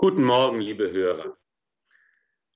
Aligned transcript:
Guten 0.00 0.22
Morgen, 0.22 0.60
liebe 0.60 0.92
Hörer. 0.92 1.36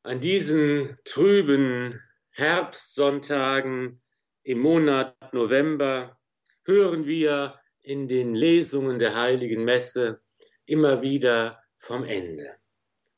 An 0.05 0.21
diesen 0.21 0.97
trüben 1.05 2.01
Herbstsonntagen 2.31 4.01
im 4.45 4.61
Monat 4.61 5.17
November 5.35 6.21
hören 6.65 7.05
wir 7.05 7.61
in 7.81 8.07
den 8.07 8.37
Lesungen 8.37 9.01
der 9.01 9.17
heiligen 9.17 9.65
Messe 9.65 10.23
immer 10.67 11.03
wieder 11.03 11.61
vom 11.79 12.05
Ende. 12.05 12.59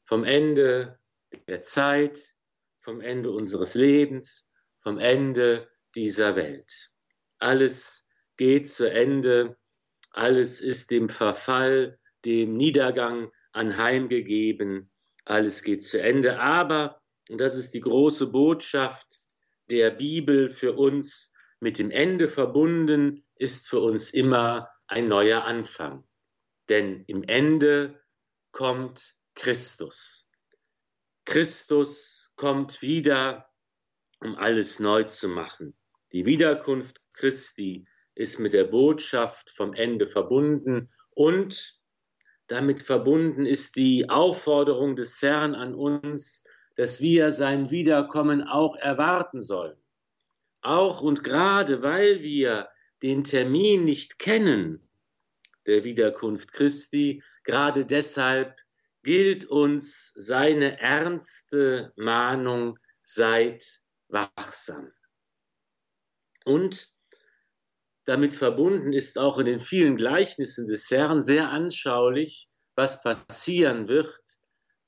Vom 0.05 0.25
Ende 0.25 0.99
der 1.47 1.61
Zeit, 1.61 2.35
vom 2.79 3.03
Ende 3.03 3.31
unseres 3.31 3.75
Lebens, 3.75 4.51
vom 4.81 4.99
Ende 4.99 5.69
dieser 5.95 6.35
Welt. 6.35 6.91
Alles 7.41 8.09
geht 8.39 8.71
zu 8.71 8.91
Ende, 8.91 9.59
alles 10.13 10.63
ist 10.63 10.91
dem 10.91 11.11
Verfall, 11.11 11.99
dem 12.25 12.57
Niedergang 12.57 13.31
anheimgegeben, 13.55 14.91
alles 15.25 15.63
geht 15.63 15.83
zu 15.83 16.01
Ende. 16.01 16.39
Aber, 16.39 17.01
und 17.29 17.41
das 17.41 17.57
ist 17.57 17.73
die 17.73 17.81
große 17.81 18.27
Botschaft 18.27 19.21
der 19.71 19.91
Bibel 19.91 20.49
für 20.49 20.75
uns, 20.75 21.33
mit 21.61 21.79
dem 21.79 21.91
Ende 21.91 22.29
verbunden 22.29 23.25
ist 23.37 23.69
für 23.69 23.81
uns 23.81 24.13
immer 24.13 24.69
ein 24.87 25.09
neuer 25.09 25.45
Anfang. 25.45 26.05
Denn 26.69 27.05
im 27.07 27.23
Ende 27.23 28.03
kommt 28.53 29.15
Christus. 29.35 30.29
Christus 31.25 32.31
kommt 32.37 32.83
wieder, 32.83 33.49
um 34.21 34.37
alles 34.37 34.79
neu 34.79 35.05
zu 35.05 35.29
machen. 35.29 35.75
Die 36.13 36.27
Wiederkunft 36.27 37.01
Christi 37.15 37.87
ist 38.15 38.39
mit 38.39 38.53
der 38.53 38.65
Botschaft 38.65 39.51
vom 39.51 39.73
Ende 39.73 40.07
verbunden 40.07 40.93
und 41.11 41.81
damit 42.47 42.83
verbunden 42.83 43.47
ist 43.47 43.77
die 43.77 44.09
Aufforderung 44.09 44.97
des 44.97 45.21
Herrn 45.23 45.55
an 45.55 45.75
uns, 45.75 46.45
dass 46.77 47.01
wir 47.01 47.31
sein 47.31 47.71
Wiederkommen 47.71 48.43
auch 48.43 48.77
erwarten 48.77 49.41
sollen. 49.43 49.77
Auch 50.61 51.03
und 51.03 51.25
gerade 51.25 51.83
weil 51.83 52.23
wir 52.23 52.69
den 53.03 53.25
Termin 53.25 53.85
nicht 53.85 54.19
kennen, 54.19 54.89
der 55.67 55.85
Wiederkunft 55.85 56.53
Christi, 56.53 57.23
gerade 57.45 57.87
deshalb 57.87 58.59
gilt 59.03 59.45
uns 59.45 60.13
seine 60.15 60.81
ernste 60.81 61.93
Mahnung, 61.97 62.79
seid 63.03 63.83
wachsam. 64.09 64.91
Und 66.45 66.94
damit 68.05 68.35
verbunden 68.35 68.93
ist 68.93 69.19
auch 69.19 69.39
in 69.39 69.47
den 69.47 69.59
vielen 69.59 69.97
Gleichnissen 69.97 70.69
des 70.69 70.91
Herrn 70.91 71.21
sehr 71.21 71.51
anschaulich, 71.51 72.51
was 72.75 73.03
passieren 73.03 73.89
wird, 73.89 74.21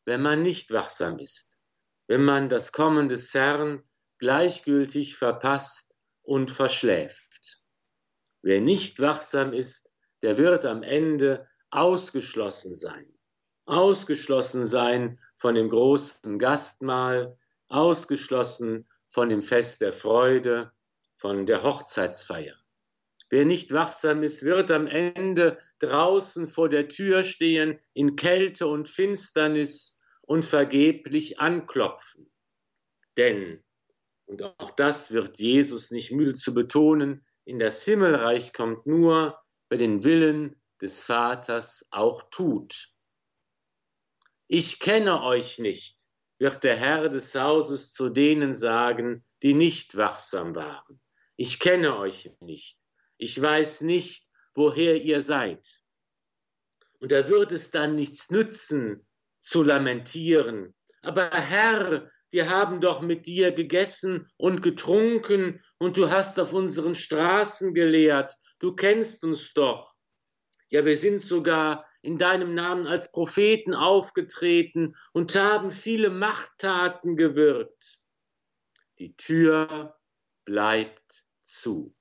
wenn 0.04 0.22
man 0.22 0.42
nicht 0.42 0.70
wachsam 0.70 1.18
ist, 1.18 1.58
wenn 2.06 2.24
man 2.24 2.48
das 2.48 2.72
Kommen 2.72 3.08
des 3.08 3.32
Herrn 3.32 3.82
gleichgültig 4.18 5.16
verpasst 5.16 5.96
und 6.22 6.50
verschläft. 6.50 7.62
Wer 8.42 8.60
nicht 8.60 9.00
wachsam 9.00 9.52
ist, 9.52 9.90
der 10.22 10.38
wird 10.38 10.64
am 10.64 10.82
Ende 10.82 11.48
ausgeschlossen 11.70 12.74
sein. 12.74 13.12
Ausgeschlossen 13.64 14.64
sein 14.64 15.18
von 15.36 15.54
dem 15.54 15.68
großen 15.68 16.38
Gastmahl, 16.38 17.36
ausgeschlossen 17.68 18.88
von 19.08 19.28
dem 19.28 19.42
Fest 19.42 19.80
der 19.80 19.92
Freude, 19.92 20.72
von 21.16 21.46
der 21.46 21.62
Hochzeitsfeier. 21.62 22.56
Wer 23.28 23.44
nicht 23.44 23.72
wachsam 23.72 24.22
ist, 24.22 24.44
wird 24.44 24.70
am 24.70 24.86
Ende 24.86 25.58
draußen 25.80 26.46
vor 26.46 26.68
der 26.68 26.88
Tür 26.88 27.24
stehen 27.24 27.80
in 27.92 28.14
Kälte 28.14 28.68
und 28.68 28.88
Finsternis 28.88 29.98
und 30.22 30.44
vergeblich 30.44 31.40
anklopfen. 31.40 32.30
Denn, 33.16 33.64
und 34.26 34.42
auch 34.42 34.70
das 34.70 35.10
wird 35.10 35.38
Jesus 35.38 35.90
nicht 35.90 36.12
müde 36.12 36.34
zu 36.34 36.54
betonen, 36.54 37.26
in 37.44 37.58
das 37.58 37.84
Himmelreich 37.84 38.52
kommt 38.52 38.86
nur, 38.86 39.40
wer 39.68 39.78
den 39.78 40.04
Willen 40.04 40.60
des 40.80 41.02
Vaters 41.02 41.86
auch 41.90 42.30
tut. 42.30 42.92
Ich 44.46 44.78
kenne 44.78 45.22
euch 45.22 45.58
nicht, 45.58 45.98
wird 46.38 46.62
der 46.62 46.76
Herr 46.76 47.08
des 47.08 47.34
Hauses 47.34 47.92
zu 47.92 48.08
denen 48.08 48.54
sagen, 48.54 49.24
die 49.42 49.54
nicht 49.54 49.96
wachsam 49.96 50.54
waren. 50.54 51.00
Ich 51.36 51.58
kenne 51.58 51.96
euch 51.98 52.30
nicht 52.40 52.85
ich 53.18 53.40
weiß 53.40 53.82
nicht, 53.82 54.26
woher 54.54 55.02
ihr 55.02 55.20
seid. 55.20 55.80
Und 57.00 57.12
da 57.12 57.28
wird 57.28 57.52
es 57.52 57.70
dann 57.70 57.94
nichts 57.94 58.30
nützen, 58.30 59.06
zu 59.38 59.62
lamentieren. 59.62 60.74
Aber 61.02 61.30
Herr, 61.30 62.10
wir 62.30 62.50
haben 62.50 62.80
doch 62.80 63.00
mit 63.00 63.26
dir 63.26 63.52
gegessen 63.52 64.28
und 64.36 64.62
getrunken 64.62 65.62
und 65.78 65.96
du 65.96 66.10
hast 66.10 66.40
auf 66.40 66.52
unseren 66.52 66.94
Straßen 66.94 67.74
gelehrt, 67.74 68.34
du 68.58 68.74
kennst 68.74 69.24
uns 69.24 69.52
doch. 69.54 69.94
Ja, 70.68 70.84
wir 70.84 70.96
sind 70.96 71.20
sogar 71.20 71.86
in 72.02 72.18
deinem 72.18 72.54
Namen 72.54 72.86
als 72.86 73.12
Propheten 73.12 73.74
aufgetreten 73.74 74.96
und 75.12 75.34
haben 75.36 75.70
viele 75.70 76.10
Machttaten 76.10 77.16
gewirkt. 77.16 78.00
Die 78.98 79.16
Tür 79.16 79.96
bleibt 80.44 81.24
zu. 81.42 81.94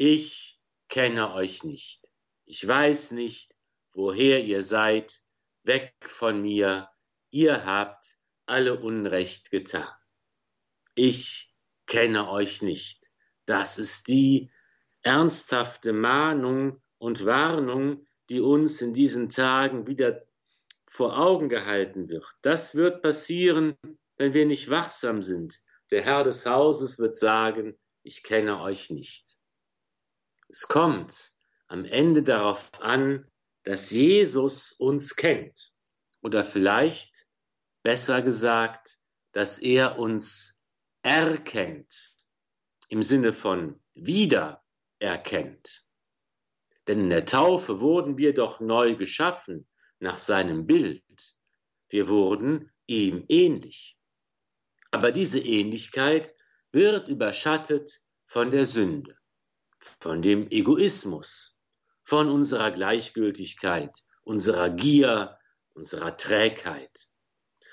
Ich 0.00 0.60
kenne 0.88 1.34
euch 1.34 1.64
nicht. 1.64 2.08
Ich 2.44 2.64
weiß 2.64 3.10
nicht, 3.10 3.56
woher 3.90 4.44
ihr 4.44 4.62
seid. 4.62 5.18
Weg 5.64 5.92
von 6.02 6.40
mir. 6.40 6.88
Ihr 7.30 7.64
habt 7.64 8.16
alle 8.46 8.78
Unrecht 8.78 9.50
getan. 9.50 9.92
Ich 10.94 11.52
kenne 11.86 12.30
euch 12.30 12.62
nicht. 12.62 13.10
Das 13.44 13.76
ist 13.76 14.06
die 14.06 14.52
ernsthafte 15.02 15.92
Mahnung 15.92 16.80
und 16.98 17.26
Warnung, 17.26 18.06
die 18.28 18.40
uns 18.40 18.80
in 18.80 18.94
diesen 18.94 19.30
Tagen 19.30 19.88
wieder 19.88 20.24
vor 20.86 21.18
Augen 21.18 21.48
gehalten 21.48 22.08
wird. 22.08 22.36
Das 22.42 22.76
wird 22.76 23.02
passieren, 23.02 23.76
wenn 24.16 24.32
wir 24.32 24.46
nicht 24.46 24.70
wachsam 24.70 25.24
sind. 25.24 25.60
Der 25.90 26.02
Herr 26.02 26.22
des 26.22 26.46
Hauses 26.46 27.00
wird 27.00 27.14
sagen, 27.14 27.76
ich 28.04 28.22
kenne 28.22 28.60
euch 28.60 28.90
nicht. 28.90 29.37
Es 30.50 30.62
kommt 30.66 31.32
am 31.66 31.84
Ende 31.84 32.22
darauf 32.22 32.70
an, 32.80 33.30
dass 33.64 33.90
Jesus 33.90 34.72
uns 34.72 35.14
kennt. 35.14 35.74
Oder 36.22 36.42
vielleicht 36.42 37.26
besser 37.82 38.22
gesagt, 38.22 38.98
dass 39.32 39.58
er 39.58 39.98
uns 39.98 40.62
erkennt. 41.02 42.16
Im 42.88 43.02
Sinne 43.02 43.34
von 43.34 43.78
wieder 43.92 44.64
erkennt. 44.98 45.84
Denn 46.86 47.00
in 47.00 47.10
der 47.10 47.26
Taufe 47.26 47.80
wurden 47.80 48.16
wir 48.16 48.32
doch 48.32 48.60
neu 48.60 48.96
geschaffen 48.96 49.68
nach 49.98 50.16
seinem 50.16 50.66
Bild. 50.66 51.04
Wir 51.90 52.08
wurden 52.08 52.72
ihm 52.86 53.26
ähnlich. 53.28 53.98
Aber 54.90 55.12
diese 55.12 55.40
Ähnlichkeit 55.40 56.34
wird 56.72 57.08
überschattet 57.08 58.00
von 58.24 58.50
der 58.50 58.64
Sünde 58.64 59.17
von 59.78 60.22
dem 60.22 60.50
Egoismus, 60.50 61.56
von 62.04 62.28
unserer 62.28 62.70
Gleichgültigkeit, 62.70 63.96
unserer 64.22 64.70
Gier, 64.70 65.38
unserer 65.74 66.16
Trägheit. 66.16 67.08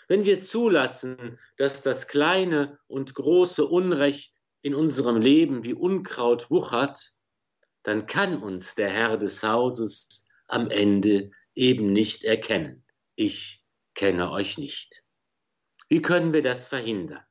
Wenn 0.07 0.25
wir 0.25 0.37
zulassen, 0.37 1.39
dass 1.57 1.81
das 1.81 2.07
kleine 2.07 2.79
und 2.87 3.15
große 3.15 3.65
Unrecht 3.65 4.39
in 4.61 4.75
unserem 4.75 5.17
Leben 5.17 5.63
wie 5.63 5.73
Unkraut 5.73 6.51
wuchert, 6.51 7.13
dann 7.83 8.05
kann 8.05 8.41
uns 8.41 8.75
der 8.75 8.89
Herr 8.89 9.17
des 9.17 9.43
Hauses 9.43 10.27
am 10.47 10.69
Ende 10.69 11.31
eben 11.55 11.93
nicht 11.93 12.23
erkennen. 12.23 12.83
Ich 13.15 13.63
kenne 13.93 14.31
euch 14.31 14.57
nicht. 14.57 15.03
Wie 15.87 16.01
können 16.01 16.33
wir 16.33 16.41
das 16.41 16.67
verhindern? 16.67 17.23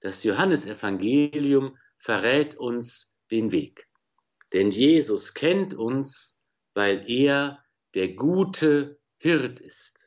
Das 0.00 0.24
Johannesevangelium 0.24 1.78
verrät 1.96 2.56
uns 2.56 3.16
den 3.32 3.50
Weg. 3.50 3.88
Denn 4.52 4.70
Jesus 4.70 5.34
kennt 5.34 5.74
uns, 5.74 6.44
weil 6.74 7.08
er 7.10 7.64
der 7.94 8.14
gute 8.14 9.00
Hirt 9.16 9.60
ist. 9.60 9.98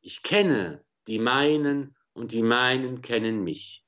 Ich 0.00 0.22
kenne 0.22 0.84
die 1.08 1.18
meinen 1.18 1.96
und 2.12 2.32
die 2.32 2.42
meinen 2.42 3.02
kennen 3.02 3.42
mich. 3.42 3.84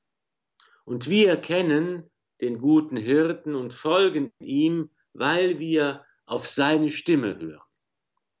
Und 0.85 1.09
wir 1.09 1.37
kennen 1.37 2.09
den 2.41 2.59
guten 2.59 2.97
Hirten 2.97 3.55
und 3.55 3.73
folgen 3.73 4.31
ihm, 4.39 4.91
weil 5.13 5.59
wir 5.59 6.05
auf 6.25 6.47
seine 6.47 6.89
Stimme 6.89 7.39
hören. 7.39 7.61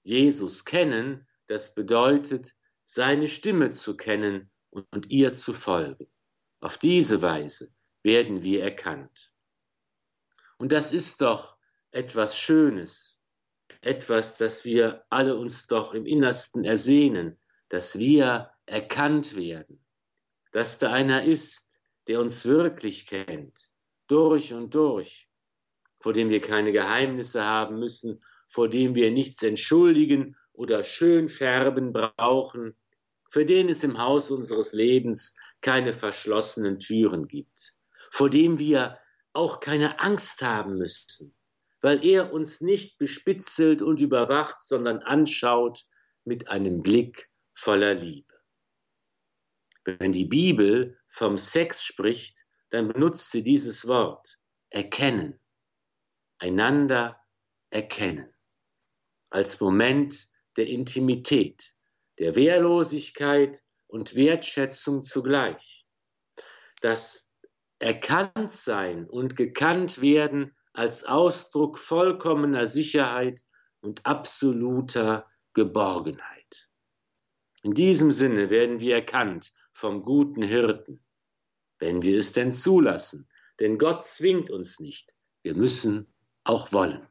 Jesus 0.01 0.65
kennen, 0.65 1.27
das 1.47 1.73
bedeutet, 1.73 2.53
seine 2.85 3.27
Stimme 3.27 3.71
zu 3.71 3.97
kennen 3.97 4.51
und 4.69 5.09
ihr 5.09 5.33
zu 5.33 5.53
folgen. 5.53 6.07
Auf 6.59 6.77
diese 6.77 7.21
Weise 7.21 7.73
werden 8.03 8.43
wir 8.43 8.63
erkannt. 8.63 9.31
Und 10.59 10.73
das 10.73 10.91
ist 10.91 11.21
doch 11.21 11.57
etwas 11.91 12.37
Schönes, 12.37 13.23
etwas, 13.81 14.37
das 14.37 14.65
wir 14.65 15.05
alle 15.09 15.37
uns 15.37 15.67
doch 15.67 15.93
im 15.93 16.05
Innersten 16.05 16.65
ersehnen, 16.65 17.39
dass 17.69 17.97
wir 17.97 18.51
erkannt 18.65 19.37
werden, 19.37 19.83
dass 20.51 20.77
da 20.77 20.91
einer 20.91 21.23
ist, 21.23 21.71
der 22.07 22.19
uns 22.19 22.45
wirklich 22.45 23.07
kennt, 23.07 23.71
durch 24.07 24.53
und 24.53 24.75
durch, 24.75 25.29
vor 26.01 26.11
dem 26.11 26.29
wir 26.29 26.41
keine 26.41 26.73
Geheimnisse 26.73 27.43
haben 27.43 27.79
müssen, 27.79 28.21
vor 28.49 28.69
dem 28.69 28.95
wir 28.95 29.11
nichts 29.11 29.41
entschuldigen 29.43 30.35
oder 30.51 30.83
schön 30.83 31.29
färben 31.29 31.93
brauchen, 31.93 32.75
für 33.29 33.45
den 33.45 33.69
es 33.69 33.83
im 33.83 33.97
Haus 33.97 34.29
unseres 34.29 34.73
Lebens 34.73 35.37
keine 35.61 35.93
verschlossenen 35.93 36.79
Türen 36.79 37.27
gibt, 37.27 37.75
vor 38.11 38.29
dem 38.29 38.59
wir 38.59 38.97
auch 39.39 39.61
keine 39.61 40.01
Angst 40.01 40.41
haben 40.41 40.77
müssen, 40.77 41.33
weil 41.79 42.05
er 42.05 42.33
uns 42.33 42.59
nicht 42.59 42.97
bespitzelt 42.97 43.81
und 43.81 44.01
überwacht, 44.01 44.61
sondern 44.61 44.99
anschaut 44.99 45.85
mit 46.25 46.49
einem 46.49 46.83
Blick 46.83 47.31
voller 47.53 47.93
Liebe. 47.93 48.33
Wenn 49.85 50.11
die 50.11 50.25
Bibel 50.25 50.99
vom 51.07 51.37
Sex 51.37 51.81
spricht, 51.81 52.35
dann 52.69 52.89
benutzt 52.89 53.31
sie 53.31 53.41
dieses 53.41 53.87
Wort 53.87 54.37
erkennen, 54.71 55.39
einander 56.37 57.25
erkennen, 57.69 58.35
als 59.29 59.61
Moment 59.61 60.27
der 60.57 60.67
Intimität, 60.67 61.75
der 62.17 62.35
Wehrlosigkeit 62.35 63.63
und 63.87 64.17
Wertschätzung 64.17 65.01
zugleich. 65.01 65.87
Das 66.81 67.28
Erkanntsein 67.79 69.07
und 69.09 69.35
gekannt 69.35 70.01
werden 70.01 70.55
als 70.73 71.05
Ausdruck 71.05 71.77
vollkommener 71.79 72.67
Sicherheit 72.67 73.41
und 73.81 74.05
absoluter 74.05 75.25
Geborgenheit. 75.53 76.69
In 77.63 77.73
diesem 77.73 78.11
Sinne 78.11 78.49
werden 78.49 78.79
wir 78.79 78.95
erkannt 78.95 79.51
vom 79.73 80.03
guten 80.03 80.41
Hirten, 80.41 81.03
wenn 81.79 82.01
wir 82.01 82.19
es 82.19 82.33
denn 82.33 82.51
zulassen, 82.51 83.29
denn 83.59 83.77
Gott 83.77 84.05
zwingt 84.05 84.49
uns 84.49 84.79
nicht, 84.79 85.13
wir 85.41 85.55
müssen 85.55 86.13
auch 86.43 86.71
wollen. 86.71 87.07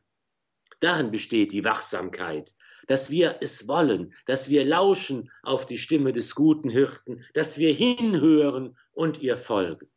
Darin 0.81 1.11
besteht 1.11 1.53
die 1.53 1.65
Wachsamkeit, 1.65 2.55
dass 2.87 3.11
wir 3.11 3.39
es 3.41 3.69
wollen, 3.69 4.15
dass 4.27 4.49
wir 4.49 4.65
lauschen 4.65 5.31
auf 5.43 5.67
die 5.67 5.79
Stimme 5.79 6.13
des 6.13 6.35
guten 6.35 6.71
Hirten, 6.71 7.25
dass 7.35 7.59
wir 7.59 7.73
hinhören 7.73 8.79
und 8.93 9.21
ihr 9.21 9.37
folgen. 9.37 9.91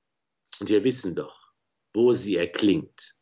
Und 0.62 0.69
wir 0.69 0.86
wissen 0.86 1.13
doch, 1.13 1.52
wo 1.94 2.13
sie 2.13 2.38
erklingt. 2.38 3.18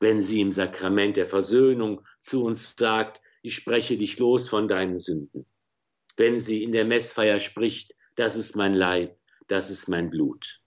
Wenn 0.00 0.22
sie 0.22 0.40
im 0.40 0.50
Sakrament 0.50 1.18
der 1.18 1.26
Versöhnung 1.26 2.06
zu 2.20 2.44
uns 2.44 2.74
sagt, 2.78 3.20
ich 3.42 3.54
spreche 3.54 3.98
dich 3.98 4.18
los 4.18 4.48
von 4.48 4.66
deinen 4.66 4.98
Sünden. 4.98 5.44
Wenn 6.16 6.40
sie 6.40 6.62
in 6.62 6.72
der 6.72 6.86
Messfeier 6.86 7.38
spricht, 7.38 7.94
das 8.14 8.36
ist 8.36 8.56
mein 8.56 8.72
Leib, 8.72 9.18
das 9.48 9.68
ist 9.68 9.88
mein 9.88 10.08
Blut. 10.08 10.62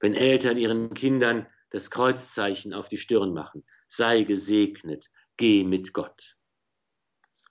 Wenn 0.00 0.14
Eltern 0.14 0.58
ihren 0.58 0.92
Kindern 0.92 1.46
das 1.70 1.90
Kreuzzeichen 1.90 2.74
auf 2.74 2.88
die 2.88 2.98
Stirn 2.98 3.32
machen, 3.32 3.64
sei 3.86 4.24
gesegnet, 4.24 5.08
geh 5.38 5.64
mit 5.64 5.94
Gott 5.94 6.36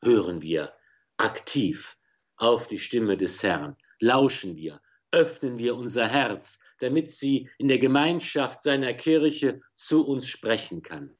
hören 0.03 0.41
wir 0.41 0.73
aktiv 1.17 1.97
auf 2.35 2.67
die 2.67 2.79
Stimme 2.79 3.17
des 3.17 3.41
Herrn, 3.41 3.77
lauschen 3.99 4.55
wir, 4.55 4.81
öffnen 5.13 5.57
wir 5.57 5.75
unser 5.75 6.07
Herz, 6.07 6.59
damit 6.79 7.09
sie 7.09 7.49
in 7.57 7.67
der 7.67 7.79
Gemeinschaft 7.79 8.61
seiner 8.61 8.93
Kirche 8.93 9.61
zu 9.75 10.05
uns 10.05 10.27
sprechen 10.27 10.81
kann. 10.81 11.15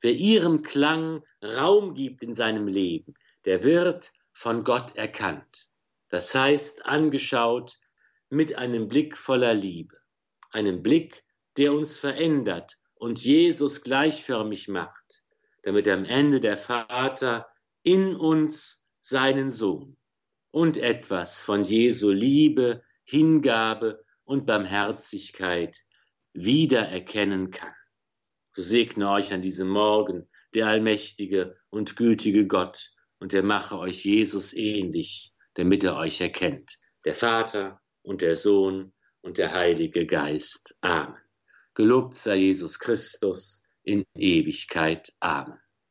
Wer 0.00 0.12
ihrem 0.12 0.62
Klang 0.62 1.24
Raum 1.42 1.94
gibt 1.94 2.22
in 2.22 2.34
seinem 2.34 2.66
Leben, 2.66 3.14
der 3.44 3.64
wird 3.64 4.12
von 4.32 4.64
Gott 4.64 4.96
erkannt. 4.96 5.68
Das 6.08 6.34
heißt, 6.34 6.86
angeschaut 6.86 7.78
mit 8.30 8.56
einem 8.56 8.88
Blick 8.88 9.16
voller 9.16 9.54
Liebe, 9.54 9.96
einem 10.50 10.82
Blick, 10.82 11.24
der 11.56 11.72
uns 11.72 11.98
verändert 11.98 12.78
und 12.94 13.22
Jesus 13.22 13.82
gleichförmig 13.82 14.68
macht, 14.68 15.22
damit 15.62 15.88
am 15.88 16.04
Ende 16.04 16.40
der 16.40 16.56
Vater 16.56 17.48
in 17.82 18.14
uns 18.14 18.90
seinen 19.00 19.50
Sohn 19.50 19.96
und 20.50 20.76
etwas 20.76 21.40
von 21.40 21.64
Jesu 21.64 22.10
Liebe, 22.10 22.82
Hingabe 23.08 24.04
und 24.24 24.44
Barmherzigkeit 24.44 25.78
wiedererkennen 26.34 27.50
kann. 27.50 27.72
So 28.52 28.60
segne 28.60 29.10
euch 29.10 29.32
an 29.32 29.40
diesem 29.40 29.68
Morgen 29.68 30.28
der 30.52 30.66
allmächtige 30.66 31.56
und 31.70 31.96
gütige 31.96 32.46
Gott 32.46 32.90
und 33.18 33.32
er 33.32 33.42
mache 33.42 33.78
euch 33.78 34.04
Jesus 34.04 34.52
ähnlich, 34.52 35.32
damit 35.54 35.84
er 35.84 35.96
euch 35.96 36.20
erkennt, 36.20 36.78
der 37.06 37.14
Vater 37.14 37.80
und 38.02 38.20
der 38.20 38.34
Sohn 38.34 38.92
und 39.22 39.38
der 39.38 39.54
Heilige 39.54 40.04
Geist. 40.04 40.76
Amen. 40.82 41.16
Gelobt 41.72 42.14
sei 42.14 42.36
Jesus 42.36 42.78
Christus 42.78 43.62
in 43.84 44.04
Ewigkeit. 44.14 45.10
Amen. 45.20 45.58